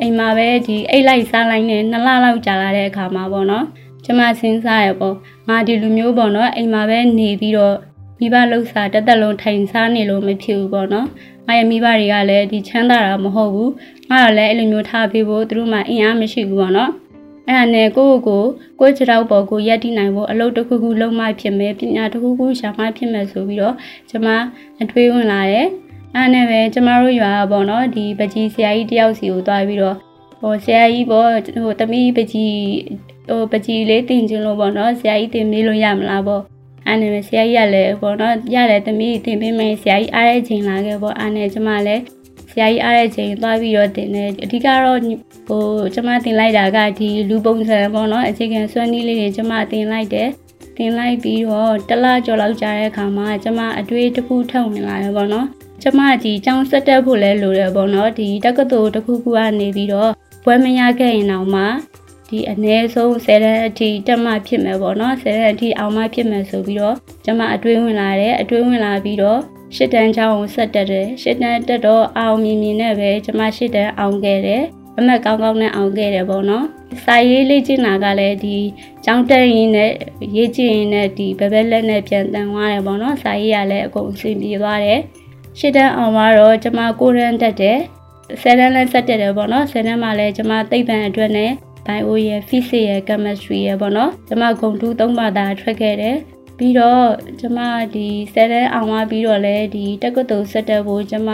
[0.00, 3.66] အိမ်မှာပဲဒီအိတ်လိုက်စားလိုက်နဲ့နှစ်လလောက်ကြာလာတဲ့အခါမှာပေါ့နော်
[4.10, 5.16] ကျမစဉ်းစားရပေါ့
[5.48, 7.76] ငါဒီလူမျိုးပေါ့နော်အိမ်မှာပဲနေပြီးတော့
[8.20, 11.06] မိဘလှုပ်ရှားတက်တက်လုံးထိုင်စားနေလို့မဖြစ်ဘူးပေါ့နော်။
[11.46, 13.70] ငါရဲ့မိဘတွေကလည်းဒီချမ်းသာတာမဟုတ်ဘူး။
[14.10, 16.90] ငါတော့လည်းအဲ့လိုမျိုးထားပေးဖို့သူတို့မှအင်အားမရှိဘူးပေါ့နော်။
[17.48, 18.48] အဲ့ဒါနဲ့ကိုယ့်ကိုယ်
[18.80, 23.74] ကိုယ်ခြေထောက်ပေါ်ကိုရက်တည်နိုင်ဖို့အလုပ်တစ်ခုခုလုပ်မှဖြစ်မယ်ပညာတစ်ခုခုရှာမှဖြစ်မယ်ဆိုပြီးတော့
[24.10, 24.28] ကျွန်မ
[24.82, 25.66] အထွေးဝင်လာတယ်။
[26.14, 29.98] အဲ့နဲ့ပဲကျမတို့ရွာပေါ့နော်ဒီပကြီးဆရာကြီးတယောက်စီကိုတွားပြီးတော့
[30.40, 31.30] ဟိုဆရာကြီးပေါ့
[31.64, 32.58] ဟိုတမီးပကြီး
[33.28, 36.42] ဟိုပကြီးလေးတင်ကျင်လို့ပေါ့နော်ဆရာကြီးတင်မေးလို့ရမလားပေါ့
[36.86, 42.02] အဲ့နဲ့ဆရာကြီးကလည်းပေါ့နော်ရတယ်သမီးတင်ပေးမယ်ဆရာကြီးအားတဲ့ချိန်လာခဲ့ပေါ့အဲ့နဲ့ကျမလည်း
[42.50, 45.00] ဆရာကြီးအားတဲ့ချိန်သွားပြီးတော့တင်တယ်အဓိကတော့
[45.48, 50.28] ဟိုကျမတင်လိုက်တာကဒီလူပုံစံပေါ့နော်အခြေခံစွမ်းနည်းလေးတွေကျမတင်လိုက်တယ်
[50.76, 55.46] တင်လိုက်ပြီးတော့တလားကြော်လောက်ကြာတဲ့အခါမှာကျမအတွေးတစ်ခုထုတ်ဝင်လာတယ်ပေါ့နော်
[55.82, 60.12] ကျမဒီចောင်းဆက်တက်ဖို့လဲလိုတယ်ပေါ့နော်ဒီတက္ကသိုလ်တစ်ခုခုကနေပြီးတော့
[60.44, 61.62] ဘွဲမရခဲ့ရင်တော့မှ
[62.28, 69.40] ဒီအ ਨੇ ဆုံး10တန်းအထိတက်မှဖြစ်မယ်ပေါ့နော်10တန်းအထိအောင်မှဖြစ်မယ်ဆိုပြီးတော့ကျမအတွင်းဝင်လာတယ်အတွင်းဝင်လာပြီးတော့
[69.76, 74.62] ရှစ်တန်းချောင်းကိုဆက်တက်တယ်ရှစ်တန်းတက်တော့အောင်မြင်မြင်နဲ့ပဲကျမရှစ်တန်းအောင်ခဲ့တယ်
[74.98, 76.66] အမတ်ကောင်းကောင်းနဲ့အောင်ခဲ့တယ်ပေါ့နော်
[77.04, 78.56] စာရေးလေ့ကျင့်တာကလည်းဒီ
[79.04, 79.92] ကျောင်းတက်ရင်နဲ့
[80.36, 85.00] ရေးကျင့်ရင်နဲ့ဒီဘယ်ဘက်လက်နဲ့ပြန်တန်သွားတယ်ပေါ့နော်စာရေးရလည်းအကုန်အဆင်ပြေသွားတယ်
[85.58, 87.78] ရှစ်တန်းအောင်တော့ကျမကိုရန်တက်တယ်
[88.42, 91.50] ဆယ်တန်းလည်းဆက်တက်တယ်ပေါ့နော်ဆယ်တန်းမှာလည်းကျမသိပ္ပံအတွက်နဲ့
[91.86, 96.16] bio ရယ် physics ရယ် chemistry ရယ်ပေါ့နော်ကျမဂုံတူးသုံးပါးသာထွက်ခဲ့တယ်
[96.58, 97.06] ပြီးတော့
[97.40, 97.58] ကျမ
[97.94, 101.28] ဒီဆယ်တန်းအောင်သွားပြီးတော့လည်းဒီတက္ကသိုလ်ဆက်တက်ဖို့ကျမ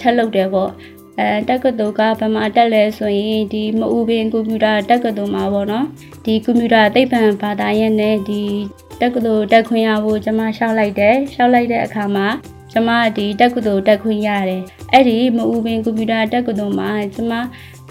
[0.00, 0.70] ထပ်လုပ်တယ်ပေါ့
[1.18, 5.86] အဲတက္ကသိုလ်ကဗမာတက်လဲဆိုရင်ဒီမအူပင်ကွန်ပျူတာတက္ကသိုလ်မှာပေါ့နော်
[6.24, 8.42] ဒီကွန်ပျူတာသိပ္ပံဘာသာရပ်နဲ့ဒီ
[9.00, 12.26] တက္ကသိုလ်တက်ခွင့်ရဖို့ကျမရှောက်လိုက်တယ်ရှောက်လိုက်တဲ့အခါမှာ
[12.72, 17.32] ကျမဒီတက္ကသိုလ်တက်ခွင့်ရတယ်အဲ့ဒီမအူပင်ကွန်ပျူတာတက္ကသိုလ်မှာကျမ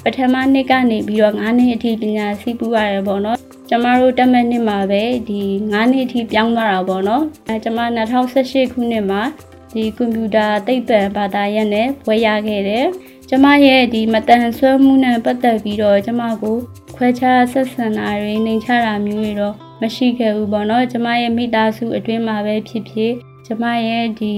[0.04, 3.38] ပထမနှစ်ကနေပြီးတော့9နှစ်အထိပညာစီးပူးရတယ်ပေါ့နော်
[3.70, 5.42] ကျမတို့တက်မဲ့နှစ်မှာပဲဒီ
[5.72, 7.80] 9နှစ်အထိပြောင်းသွားတာပေါ့နော်အဲကျမ
[8.24, 9.22] 2018ခုနှစ်မှာ
[9.74, 12.86] ဒီကွန်ပျူတာသိပ္ပံဘာသာရပ်နဲ့ဘွဲရခဲ့တယ်
[13.30, 16.58] ကျမရဲ့ဒီမတန်ဆွမ်းမှုနဲ့ပတ်သက်ပြီးတော့ကျမကို
[16.96, 23.14] ခွဲခြားဆက်ဆံတာတွေနှိမ်ချတာမျိုးတွေတော့မရှိခဲ့ဘူးပေါ့နော်ကျမရဲ့မိသားစုအတွင်းမှာပဲဖြစ်ဖြစ်
[23.48, 24.34] ကျမရဲ့ဒီ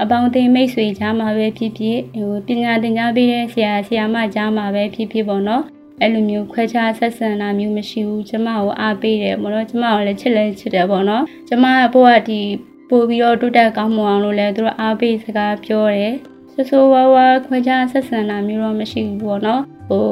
[0.00, 5.62] အပေါင်းအသင်းမိတ်ဆွေကြားမှာပဲဖြစ်ဖြစ်ဟိုပညာသင်ကြားပေးတဲ့ဆရာဆရာမကြားမှာပဲဖြစ်ဖြစ်ပေါ့နော်
[6.00, 12.40] အဲ့လိုမျိုးခွဲခြားဆက်ဆံတာမျိုးမရှိဘူးကျမကိုအားပေးတယ်ပေါ့နော်ကျမကိုလည်းချစ်လဲချစ်တယ်ပေါ့နော်ကျမကဘို့ကဒီ
[12.90, 16.14] ပို့ပြီးတော့တိုးတက်ကောင်းမွန်အောင်လို့လဲသူတို့အားပေးစကားပြောတယ်
[16.52, 20.08] ဆိုဆိုဝါဝါခွဲခြားဆက်ဆံတာမျိုးတော့မရှိဘူးပေါ့နော်ဟို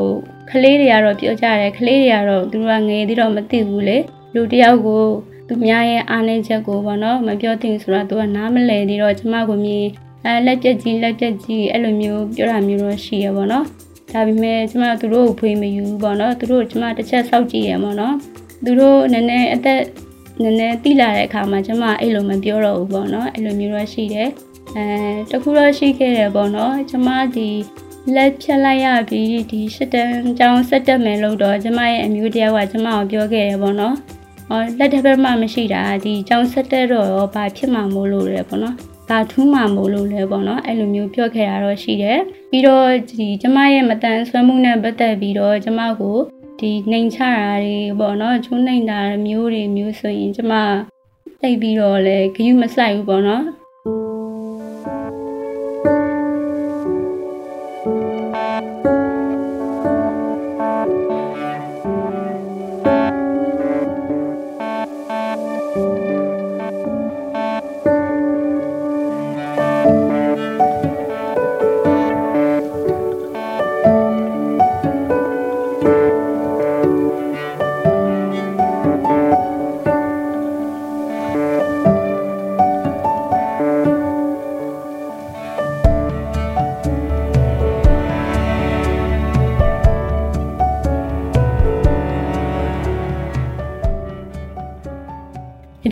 [0.51, 3.99] ကလေးတွေကတော့ပြောကြတယ်ကလေးတွေကတော့သူတို့ကငယ်သေးတော့မသိဘူးလေ
[4.35, 5.05] လူတယောက်ကို
[5.49, 9.87] သူများရဲ့အားနည်းချက်ကိုပေါ့နော်မပြောသင့်ဆိုတော့သူကနားမလည်သေးတော့ကျမကိုမြင်
[10.25, 13.67] အဲလက်ပြက်ကြီးလက်ပြက်ကြီးအဲ့လိုမျိုးပြောတာမျိုးတော့ရှိရပေါ့နော်
[14.13, 18.15] ဒါပေမဲ့ကျမသူတို့ကိုဖွေးမယူဘူးပေါ့နော်သူတို့ကျမတစ်ချက်စောက်ကြည့်ရပေါ့နော်
[18.65, 19.81] သူတို့နည်းနည်းအသက်
[20.43, 24.29] နည်းနည်းတိလာတဲ့အခါမှာကျမအဲ့လိုမပြောတော့ဘူးပေါ့နော်အဲ့လိုမျိုးတော့ရှိတယ်
[24.77, 24.87] အဲ
[25.31, 27.49] တခုတော့ရှိခဲ့တယ်ပေါ့နော်ကျမဒီ
[28.15, 34.22] လက်ဖြတ်လိုက်ရပြီးဒီရှစ်တန်းကျောင်းဆက်တက်မယ်လို့တော့ကျမရဲ့အမျိုးတယောက်ကကျမကိုပြောခဲ့တယ်ပေါ့နော်ဟော
[34.79, 38.77] လက်တစ်ဖက်မှမရှိတာဒီကျောင်းဆက်တက်တော့ရောဘာဖြစ်မှာမို့လို့လဲပေါ့နော်
[39.09, 46.19] ဘာထူးမှာမို့လို့လဲပေါ့နော်အဲ့လိုမျိုးပြောခဲ့တာတော့ရှိတယ်ပြီးတော့ဒီကျမရဲ့မတန်ဆွမ်းမှုနဲ့ပတ်သက်ပြီးတော့ကျမကို
[46.61, 50.53] ဒီနှိမ်ချတာတွေပေါ့နော်ချုံးနှိမ်တာမျိုးတွေမျိုးဆိုရင်ကျမ
[51.43, 53.45] တိတ်ပြီးတော့လဲဂယုမဆိုင်ဘူးပေါ့နော်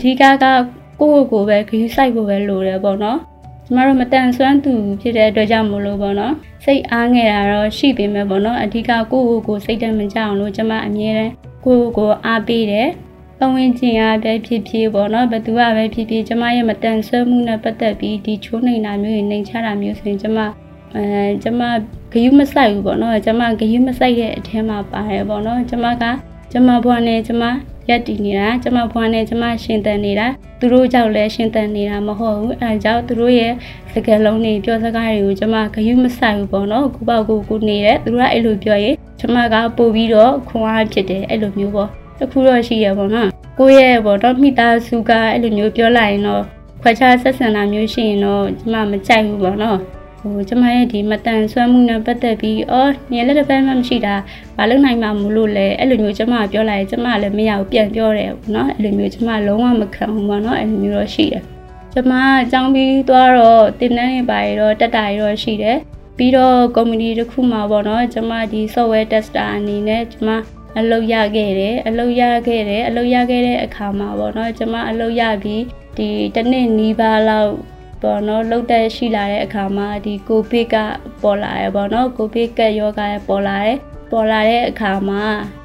[0.01, 0.45] ဓိကက
[0.99, 3.19] ကိုယ့်ကိုယ်ကိုပဲဂရုစိုက်ဖို့ပဲလိုတယ်ပေါ့နော်
[3.65, 6.33] ကျမတို့မတန်ဆွမ်းသူဖြစ်တဲ့အတွက်ကြောင့်မလို့ပေါ့နော်
[6.63, 11.31] စိတ်အားငယ်တာတော့ရှိပေမဲ့ပေါ့နော်အဓိကကိုယ့်ကိုယ်ကိုစိတ်တမကြအောင်လို့ကျမအမြဲတမ်း
[11.65, 12.89] ကိုယ့်ကိုယ်အားပေးတယ်
[13.37, 20.39] ပတ်ဝန်းကျင်အားပဲဖြစ်ဖြစ်ပေါ့နော်ဘသူကပဲဖြစ်ဖြစ်ကျမရဲ့မတန်ဆွမ်းမှုနဲ့ပတ်သက်ပြီးဒီချိုးနေတာမျိုးတွေနှိမ်ချတာမျိုးဆိုရင်ကျမ
[20.95, 21.03] အဲ
[21.43, 21.61] ကျမ
[22.11, 26.03] ဂယုမဆိုင်ဘူးပေါ့နော်ကျမဂယုမဆိုင်တဲ့အထဲမှာပါတယ်ပေါ့နော်ကျမက
[26.51, 27.43] ကျမဘွားနဲ့ကျမ
[27.91, 30.27] ရက်တည်နေတာကျမဘွားနဲ့ကျမရှင်သန်နေတာ
[30.59, 33.53] သူတို့ကြောင့်လည်းရှင်သန်နေတာမဟုတ်ဘူးအဲကြောင့်သူတို့ရဲ့
[33.93, 46.43] စကားလုံးတွေပြောစကားတွေကိုကျမဂယုမဆိုင်ဘူးပေါ့နော်ကိုပေါ့ကိုကိုနေတယ်သူတို့ကအဲ့လိုပြောရင်ကျမကပို့ပြီးတော့ခွန်အားဖြစ်တယ်အဲ့လိုမျိုးပေါ့တခုတော့ရှိရပေါ့နော်ကိုရဲ့ပေါ့တော့မိသားစုကအဲ့လိုမျိုးပြောလိုက်ရင်တော့
[46.81, 49.79] ခွဲခြားဆက်ဆံတာမျိုးရှိရင်တော့ကျမမကြိုက်ဘူးပေါ့နော်
[50.21, 54.15] ဟိုကျမရဲ့ဒီမတန်ဆွမ်းမှုနဲ့ပတ်သက်ပြီးအော်ညလက်တစ်ဖက်မှမရှိတာ
[54.57, 61.43] ဘာလို့နိုင်မှာမလို့လဲအဲ့လိုမျိုးကျမပြောလိုက်ကျမလည်းမရဘူးပြန်ပြောတယ်ပေါ့နော်အဲ့လိုမျိုးကျမလုံးဝမခံဘူးပေါ့နော်အဲ့လိုမျိုးတော့ရှိတယ်
[61.93, 65.77] ကျမအကြောင်းပြီးသွားတော့တင်တန်းတွေပါရတော့တက်တာရတော့ရှိတယ်
[66.17, 70.29] ပြီးတော့ community တစ်ခုမှာပေါ့နော်ကျမဒီ software tester အနေနဲ့ကျမ
[70.79, 75.63] အလုပ်ရခဲ့တယ်အလုပ်ရခဲ့တယ်အလုပ်ရခဲ့တဲ့အခါမှာပေါ့နော်ကျမအလုပ်ရပြီး
[75.97, 77.51] ဒီတစ်နှစ်နီးပါးလောက်
[78.01, 80.75] ပေါ့နော်လှုပ်တဲ့ရှိလာတဲ့အခါမှာဒီကိုဗစ်က
[81.21, 83.77] ပေါ်လာရပေါ့နော်ကိုဗစ်ကယောဂါပေါ်လာတယ်
[84.11, 85.23] ပေါ်လာတဲ့အခါမှာ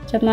[0.09, 0.29] ကျမ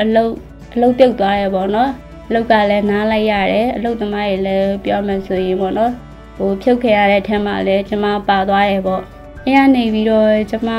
[0.00, 0.32] အလုတ်
[0.74, 1.90] အလုတ်ပြုတ်သွားရပေါ့နော်
[2.28, 5.92] အလုတ်ကလည်းနားလိုက်ရတယ်အလုတ်သမားတွေလည်းပြောမှဆိုရင်ပေါ့နော်
[6.36, 9.02] ဟိုဖြုတ်ခဲ့ရတဲ့ထဲမှာလည်းကျမပါသွားတယ်ပေါ့။
[9.46, 10.70] အဲ့ကနေပြီးတော့ကျမ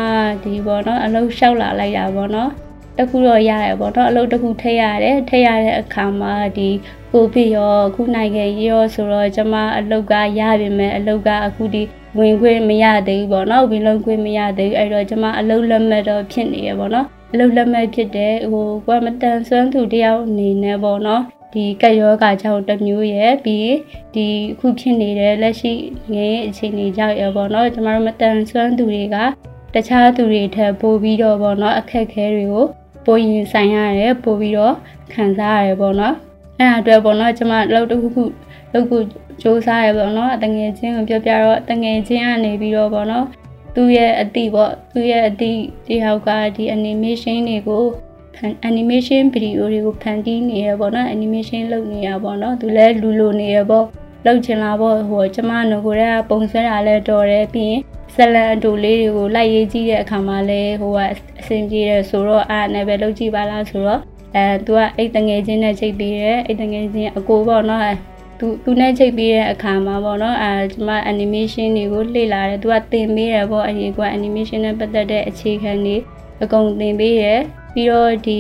[0.44, 2.52] ဒီပေါ့နော်အလုပ်လျှောက်လာလိုက်တာပေါ့နော်။
[2.98, 6.70] တခုတော့ရတယ်ပေါ့နော်အလုပ်တစ်ခုထိရတယ်ထိရတဲ့အခါမှာဒီ
[7.18, 11.84] ကိုဖြစ်ရောအခုနိုင်ငံရောဆိုတော့ကျမအလုပ်ကရပြီမဲ့အလုပ်ကအခုဒီ
[12.18, 21.22] ဝင်ခွင့်မရသေးဘူးပေါ့နော်ဝင်လုံးခွင့်မရသေးဘူးအဲ့တော့ကျမအလုပ်လက်မှတ်တော့ဖြစ်နေရပေါ့နော်အလုပ်လက်မှတ်ဖြစ်တဲ့ဟိုကွာမတန်ဆွမ်းသူတယောက်အနေနဲ့ပေါ့နော်
[21.54, 23.72] ဒီကက်ယောဂါကြောင့်တစ်မျိုးရဲ့ပြီး
[24.16, 25.74] ဒီအခုဖြစ်နေတဲ့လက်ရှိ
[26.14, 29.18] ငယ်အခြေအနေကြောင့်ရပေါ့နော်ကျမတို့မတန်ဆွမ်းသူတွေက
[29.74, 32.66] တခြားသူတွေထက်ပိုပြီးတော့ပေါ့နော်အခက်အခဲတွေကို
[33.06, 34.76] ပိုရင်ဆိုင်ရတယ်ပိုပြီးတော့
[35.14, 36.16] ခံစားရတယ်ပေါ့နော်
[36.60, 38.24] အဲ့ဒါအတွက်ပေါ့နော်ကျမလောက်တစ်ခုခု
[38.74, 38.98] လောက်ခု
[39.42, 43.26] စူးစမ်းရပေါ့နော်တငယ်ချင်းကိုပြောပြတော့တငယ်ချင်းကနေပြီးတော့ပေါ့နော်
[43.76, 45.52] သူ့ရဲ့အတိပေါ့သူ့ရဲ့အတိ
[45.88, 47.86] တယောက်ကဒီ animation တွေကို
[48.70, 53.86] animation video တွေကိုဖန်တီးနေရပေါ့နော် animation လုပ်နေရပေါ့နော်သူလည်းလူလိုနေရပေါ့
[54.26, 57.82] လောက်ချင်လာပေါ့ဟိုကျမငကိုရဲပုံဆွဲတာလဲတော်တယ်ပြီးရင်
[58.16, 61.00] ဇလန်အတူလေးတွေကိုလိုက်ရေးကြည့်တဲ့အခါမှာလဲဟိုက
[61.40, 64.02] အဆင်ပြေတယ်ဆိုတော့အားနဲ့ပဲလုပ်ကြည့်ပါလားဆိုတော့
[64.36, 67.82] အဲသူကအိတ်တငယ်ချင်းနဲ့ချိန်ပြီးတယ်အိတ်တငယ်ချင်းအကိုပေါ့နော်
[68.40, 75.98] သူသူနဲ့ချိန်ပြီးတဲ့အခါမှာပေါ့နော်အဲကျွန်မ animation တွေကိုလေ့လာတယ်သူကသင်ပေးတယ်ပေါ့အရင်က animation နဲ့ပတ်သက်တဲ့အခြေခံတွေ
[76.44, 77.42] အကုန်သင်ပေးတယ်
[77.74, 78.40] ပြီးတော့ဒီ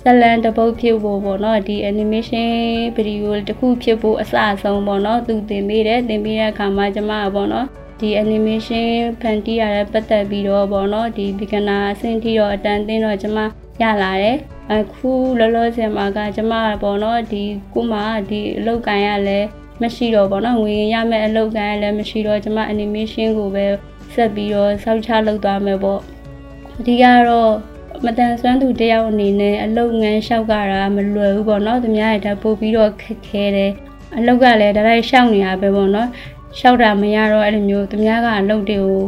[0.00, 2.48] ဇလန်တပုတ်ဖြစ်ဖို့ပေါ့နော်ဒီ animation
[2.96, 7.66] video တခုဖြစ်ဖို့အစအဆုံးပေါ့နော်သူသင်ပေးတယ်သင်ပေးတဲ့အခါမှာကျွန်မပေါ့နော်
[8.00, 8.86] ဒီ animation
[9.20, 13.40] ဖန်တီးရတဲ့ပတ်သက်ပြီးတော့ပေါ့နော်ဒီ beginner အဆင့်ထိတော့အတန်းသင်းတော့ကျွန်မ
[13.82, 14.36] ရလာတယ်
[14.74, 16.52] အခုလောလောဆယ်မှာကကျမ
[16.82, 17.94] ပေါ့နော်ဒီကိုမ
[18.30, 19.38] ဒီအလုပ်ကန်ရလဲ
[19.82, 23.66] မရှိတော့ပေါ့နော်ငွေရမယ့်အလုပ်ကန်ရလဲမရှိတော့ကျမ animation ကိုပဲ
[24.14, 26.00] ဆက်ပြီးတော့စောက်ချလုပ်သွားမယ်ပေါ့
[26.78, 27.52] အဓိကတော့
[28.04, 33.72] မတန်ဆွမ်းသူတယောက်အနေနဲ့အလုပ်ငန်းလျှောက်ကြတာမလွယ်ဘူးပေါ့နော်သူများရတာပို့ပြီးတော့ခက်ခဲတယ်
[34.16, 36.08] အလုပ်ကလည်းဒါလိုက်ရှောက်နေတာပဲပေါ့နော်
[36.58, 39.04] ရှောက်တာမရတော့အဲ့လိုမျိုးသူများကအလုပ်တွေကို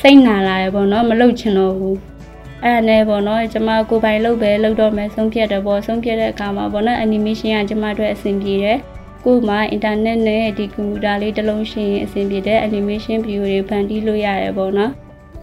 [0.00, 1.96] စိတ်နာလာရပေါ့နော်မလုပ်ချင်တော့ဘူး
[2.66, 8.78] အဲ့ဒါနဲ့ပေါ့နော်ကျမကိုပိုင်လုပ်ပဲလုပ်တော့မယ်ဆုံးဖြတ်တယ်ပေါ့ဆုံးဖြတ်တဲ့အခါမှာပေါ့နော် animation ကကျမတို့အဆင်ပြေတယ်
[9.24, 14.92] ကိုမှ internet နဲ့ဒီကွန်ပျူတာလေးတစ်လုံးရှိရင်အဆင်ပြေတဲ့ animation video တွေဖန်တီးလို့ရတယ်ပေါ့နော်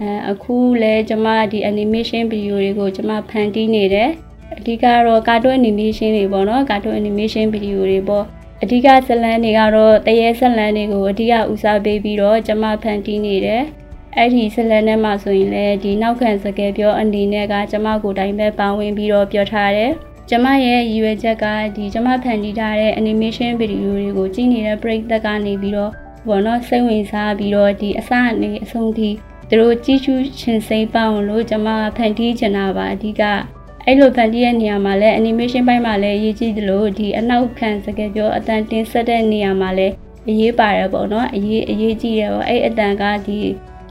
[0.01, 4.09] အဲအခုလဲကျမဒီ animation video တွေကိုကျမဖန်တီးနေတယ်
[4.57, 8.25] အဓိကတော့ cartoon animation တွေပေါ့နော် cartoon animation video တွေပေါ့
[8.63, 13.63] အဓိကဇလန်းတွေကတော့တရေဇလန်းတွေကိုအဓိကဦးစားပေးပြီးတော့ကျမဖန်တီးနေတယ်
[14.17, 19.91] အဲ့ဒီဇလန်ထဲမှာဆိုရင်လည်းဒီနောက်ခံစကားပြောအနေနဲ့ကကျမကိုတိုင်းပဲပါဝင်ပြီးတော့ပြောထားတယ်။
[20.29, 21.45] ကျမရဲ့ရည်ရွယ်ချက်က
[21.75, 25.91] ဒီကျမဖန်တီးထားတဲ့ animation video တွေကိုကြည့်နေတဲ့ပရိသတ်ကနေပြီးတော့
[26.27, 29.09] ဘောနော်စိတ်ဝင်စားပြီးတော့ဒီအစအနေအဆုံးထိ
[29.49, 33.21] သူတို့ကြည့်ရှုရှင်စိမ့်ပေါအောင်လို့ကျမဖန်တီးချင်တာပါအဓိက
[33.85, 39.93] အဲ့လိုဖန်တီးတဲ့နေရာမှာလည်း animation ဘိုင်းမှာလည်းရေးကြည့်သလိုဒီအနောက်ခံစကားပြောအတန်တင်ဆက်တဲ့နေရာမှာလည်း
[40.29, 43.39] အရေးပါတယ်ပေါ့နော်အရေးအရေးကြီးတယ်ပေါ့အဲ့အတန်ကဒီ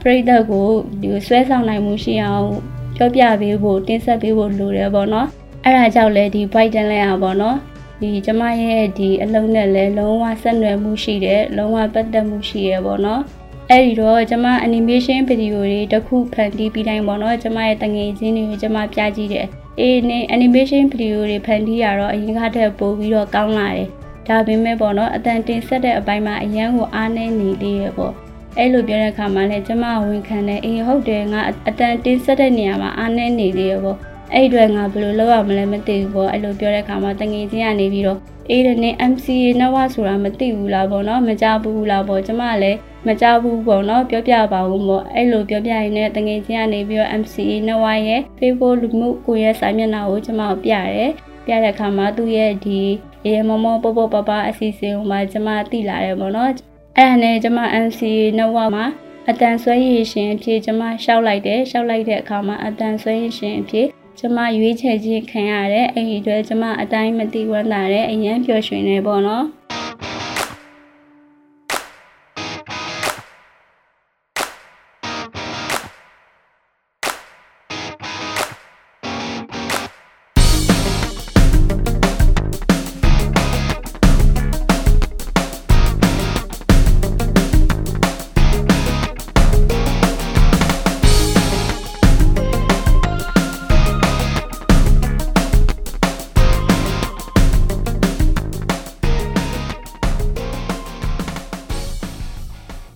[0.03, 0.67] ပရိသတ်ကို
[1.01, 2.47] ဒီဆွဲဆောင်နိုင်မှုရှိအောင်
[2.95, 5.27] ပြောပြပေးဖို့တင်ဆက်ပေးဖို့လိုတယ်ပေါ့နော်
[5.63, 7.57] အဲ့ဒါကြောင့်လဲဒီ Biden လဲอ่ะပေါ့နော်
[8.01, 13.21] ဒီကျမရဲ့ဒီအလုံးနဲ့လဲလုံးဝဆက်နွယ်မှုရှိတယ်လုံးဝပတ်သက်မှုရှိရပေါ့နော်
[13.69, 19.47] အဲ့ဒီတော့ကျမ animation video တွေတခုဖန်တီးပြီးတိုင်းပေါ့နော်ကျမရဲ့တငယ်ချင်းတွေကိုကျမပြကြည့်တယ်
[19.79, 23.87] အေးနေ animation video တွေဖန်တီးရတော့အရင်ကတည်းကပို့ပြီးတော့ကောင်းလာတယ်
[24.27, 28.13] ဒါပေမဲ့ပေါ့နော်အတန်တင်ဆက်တဲ့အပိုင်းမှာအရန်ကိုအားနည်းနေသေးရပေါ့
[28.57, 33.97] အဲ့လိုပြောတဲ့အခါမှာလည်းကျမဝန်ခံတယ်အေးဟုတ်တယ်ငါအတန်တင်းဆက်တဲ့နေရာမှာအားနေနေသေးရပေါ့
[34.33, 51.11] အဲ့အတွက်ငါဘယ်လိုလုပ်ရမလဲမသိဘူးပေါ့အဲ့လိုပြောတဲ့အခါမှာတငယ်ချင်းကနေပြီးတော့အေးတဲ့နေ MCA နဝဆိုတာမသိဘူးလားပေါ့နော်မကြဘူးလားပေါ့ကျမလည်းမကြဘူးပေါ့နော်ပြောပြပါဦးပေါ့အဲ့လိုပြောပြရင်လည်းတငယ်ချင်းကနေပြီးတော့ MCA နဝရဲ့ Facebook လူမှုကိုရဲ့စာမျက်နှာကိုကျမကိုပြတယ်
[51.45, 52.79] ပြတဲ့အခါမှာသူ့ရဲ့ဒီ
[53.27, 56.51] ရေမမောပေါပေါပပအစီအစဉ်ကိုမှကျမသိလာတယ်ပေါ့နော်
[56.97, 58.85] အဲ့ဒါနဲ့ကျမ NCA နှုတ်ဝမှာ
[59.29, 63.87] အတန်ဆွဲရည်ရှင်အဖြစ်ကျမရှောက်လိုက်တယ်ရှောက်လိုက်တဲ့အခါမှာအတန်ဆွဲရည်ရှင်အဖြစ်
[64.19, 69.45] ကျမရွေးချယ်ခြင်းခံရတဲ့အဲ့ဒီအတွက်ကျမအတိုင်းမသိဝမ်းသာတဲ့အရင်ပျော်ရွှင်နေပေါ့နော်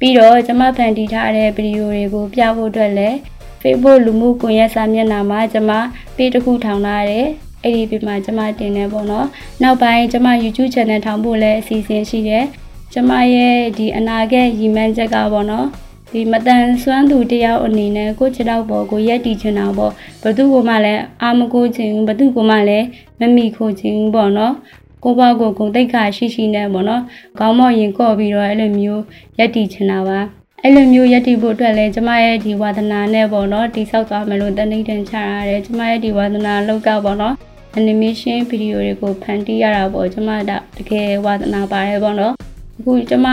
[0.07, 3.17] ပြီးတော့ကျမဖန်တီးထားတဲ့ဗီဒီယိုတွေကိုပြဖို့အတွက်လည်း
[3.61, 5.71] Facebook လူမှုကွန်ရက်စာမျက်နှာမှာကျမ
[6.15, 7.27] page တစ်ခုထောင်ထားတယ်
[7.63, 9.27] အဲ့ဒီပြမှာကျမတင်နေပေါ့နော်
[9.61, 12.45] နောက်ပိုင်းကျမ YouTube channel ထောင်ဖို့လည်းအစီအစဉ်ရှိတယ်
[12.93, 15.67] ကျမရဲ့ဒီအနာဂတ်ရည်မှန်းချက်ကပေါ့နော်
[16.13, 19.91] ဒီမတန်ဆွမ်းသူတယောက်အနေနဲ့ကိုခြေတော့ပေါ်ကိုရက်တီချင်တာပေါ့
[20.23, 22.85] ဘသူကမှလည်းအာမကိုချင်ဘူးဘသူကမှလည်း
[23.19, 24.53] မမိခိုချင်ဘူးပေါ့နော်
[25.03, 27.03] ကိုပေါ့ကိုဂုံတိတ်ခါရှိရှိနဲ့ပေါ့နော်
[27.39, 29.03] ခေါင်းမော့ရင်ကော့ပြီးတော့အဲ့လိုမျိုး
[29.39, 30.19] ရက်တီချင်တာပါ
[30.63, 37.35] အဲ့လိုမျိုးရက်တီဖို့အတွက်လည်းကျမရဲ့ဒီဝါသနာနဲ့ပေါ့နော်တိဆောက်သွားမယ်လို့တနိဒန်ချရတယ်ကျမရဲ့ဒီဝါသနာလောက်ကပေါ့နော်
[37.79, 40.51] animation video တွေကိုဖန်တီးရတာပေါ့ကျမတ
[40.89, 42.33] ကယ်ဝါသနာပါတယ်ပေါ့နော်
[42.79, 43.27] အခုကျမ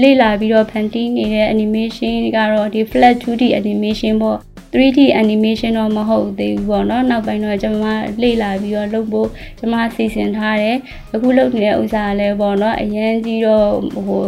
[0.00, 4.38] လေ့လာပြီးတော့ဖန်တီးနေတဲ့ animation ကတော့ဒီ flat 2D animation ပေါ့
[4.74, 7.84] 3D animation တော့မဟုတ်သေးဘူးပေါ့နော်နောက်ပိုင်းတော့ကျွန်မ
[8.22, 10.78] လေ့လာပြီးတော့လုပ်ဖို့ကျွန်မစီစဉ်ထားတယ်
[11.14, 13.68] အခုလုပ်နေတဲ့ဥစ္စာလည်းပေါ့နော်အရင်ကြီးတော့
[14.06, 14.24] ဟို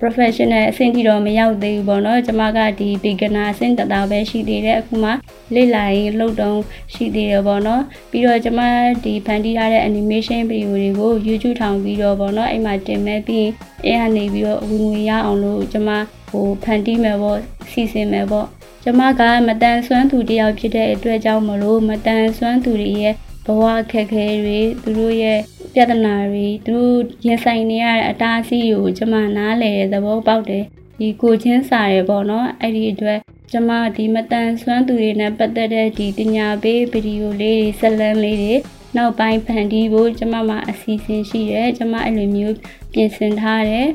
[0.00, 5.10] professional အဆင့်ထိတော့မရောက်သေးဘူးပေါ့နော်ကျွန်မကဒီ beginner အဆင့်တတာပဲရှိသေးတယ်အခုမှ
[5.54, 6.58] လေ့လာရင်လုပ်တော့
[6.94, 8.62] ရှိသေးတယ်ပေါ့နော်ပြီးတော့ကျွန်မ
[9.04, 13.46] ဒီဖန်တီးထားတဲ့ animation video တွေကို YouTube ထောင်ပြီးတော့ပေါ့နော်အဲ့မှာတင်မဲ့ပြီး
[13.84, 15.90] အဲ့ကနေပြီးတော့ဝင်ငွေရအောင်လို့ကျွန်မ
[16.30, 17.38] ဟိုဖန်တီးမယ်ပေါ့
[17.70, 18.46] စီစဉ်မယ်ပေါ့
[18.82, 25.38] ကျမကမတန်ဆွမ်းသူတယောက်ဖြစ်တဲ့အတွက်ကြောင့်မလို့မတန်ဆွမ်းသူတွေရဲ့ဘဝအခက်အခဲတွေသူတို့ရဲ့
[25.74, 30.64] ပြဿနာတွေသူတို့ရင်ဆိုင်နေရတဲ့အတားအဆီးတွေကိုကျမနားလည်တဲ့သဘောပေါက်တယ်
[30.98, 33.18] ဒီကိုချင်းစာရယ်ပေါ့နော်အဲ့ဒီအတွက်
[33.52, 38.54] ကျမဒီမတန်ဆွမ်းသူတွေနဲ့ပတ်သက်တဲ့ဒီပညာပေးဗီဒီယိုလေးတွေဆက်လန်းလေးတွေ
[38.96, 42.56] နောက်ပိုင်းဖန်တီးဖို့ကျမမှာအစီအစဉ်ရှိတယ်ကျမအဲ့လိုမျိုး
[42.92, 43.88] ပြင်ဆင်ထားတယ်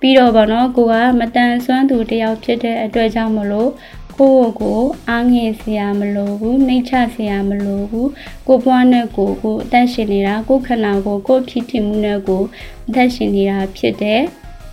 [0.00, 3.70] ပြီးတော့ဗောနော်ကိုကမတန်ဆွမ်းသူတယောက်ဖြစ်တဲ့အတွက်ကြောင့်မလို့
[4.20, 8.10] ကိုယ့်ကိုအားငယ်စရာမလိုဘူးနှိမ့်ချစရာမလိုဘူး
[8.48, 12.42] ကိုပွားနဲ့ကိုကိုအသက်ရှင်နေတာကိုခန္ဓာကိုကိုဖြစ်တည်မှုနဲ့ကို
[12.88, 14.22] အသက်ရှင်နေတာဖြစ်တယ်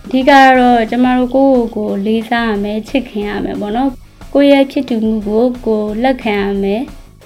[0.04, 3.90] အဓိကတော့ကျမတို့ကိုယ့်ကိုလေးစားရမယ်ချစ်ခင်ရမယ်ပေါ့နော်
[4.34, 6.82] ကိုယ့်ရဲ့ဖြစ်တည်မှုကိုကိုလက်ခံရမယ်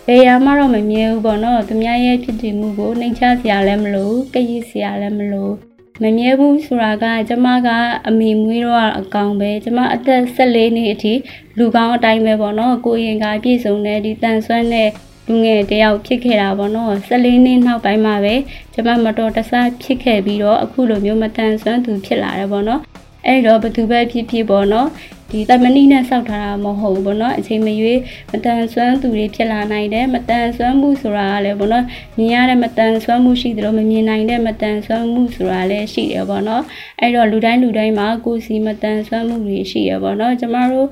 [0.06, 7.68] ဘယ်ရမှတော့မမြဲဘူးပေါ့နော်သူများရဲ့ဖြစ်တည်မှုကိုနှိမ့်ချစရာလည်းမလိုကြည်စရာလည်းမလို မမြဲဘူးဆိုတာကကျမက
[8.08, 11.14] အမေမွေးတော့အကောင်ပဲကျမအသက်14နှစ်အထိ
[11.58, 14.88] လူကောင်းအတိုင်းပဲပေါ့နော်ကိုရင်ကပြည့်စုံတဲ့ဒီတန်ဆွမ်းတဲ့
[15.28, 18.34] လူငယ်တယောက်ဖြစ်ခဲ့တာပေါ့နော်14နှစ်နောက်ပိုင်းမှာပဲ
[18.74, 19.52] ကျမမတော်တဆ
[19.82, 22.80] ဖြစ်ခဲ့ပြီးတော့အခုလိုမျိုးမတန်ဆွမ်းသူဖြစ်လာတယ်ပေါ့နော်
[23.26, 24.88] အဲ့တော့ဘသူပဲဖြစ်ဖြစ်ပေါ့နော်
[25.32, 28.00] ဒီတမနီနဲ့စောက်ထားတာမဟုတ်ဘူးပေါ့နော်အချိန်မရွေး
[28.32, 31.84] မတန်ဆွမ်းသူတွေဖြစ်လာနိုင်တယ်မတန်ဆွမ်းမှုဆိုတာကလည်းပေါ့နော်
[32.18, 36.62] မြင်ရတဲ့မတန်ဆွမ်းမှုရှိသလိုမမြင်နိုင်တဲ့မတန်ဆွမ်းမှုဆိုတာလည်းရှိတယ်ပေါ့နော်
[37.00, 40.88] အဲ့တော့လူတိုင်းလူတိုင်းမှာကိုယ်စီမတန်ဆွမ်းမှုတွေရှိရပေါ့နော်ကျမတို့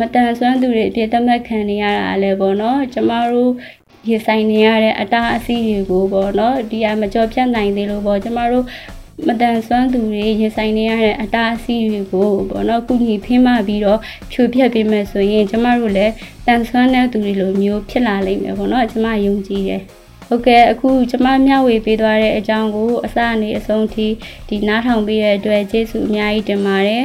[0.00, 3.52] မတန်ဆွမ်းသူတွေအပြည့်တမတ်ခံနေရတာလည်းပေါ့နော်ကျမတို့
[4.08, 8.64] ရေဆိုင်နေရတဲ့အတားအဆီးတွေကိုပေါ့နော်ဒီကမကြော်ပြတ်နိုင်သေးလို့ပေါ့ကျမတို့
[9.26, 14.00] မတန်ဆွမ်းသူတွေရင်ဆိုင်နေရတဲ့အတားအဆီးတွေကိုပေါ့နော်ကုညီဖင်းမပြီးတော့
[14.32, 16.12] ဖြိုပြက်ပေးမယ်ဆိုရင်ကျမတို့လည်း
[16.46, 19.82] တန်ဆွမ်းတဲ့သူတွေလိုမျိုးဖြစ်လာလိမ့်မယ်ပေါ့နော်ကျမယုံကြည်တယ်
[20.28, 24.06] ဟုတ်ကဲ့အခုကျမမျှဝေပေးသွားတဲ့အကြောင်းကိုအစအနေအဆုံးထိ
[24.48, 27.04] ဒီနားထောင်ပေးတဲ့အတွက်ကျေးဇူးအများကြီးတင်ပါတယ်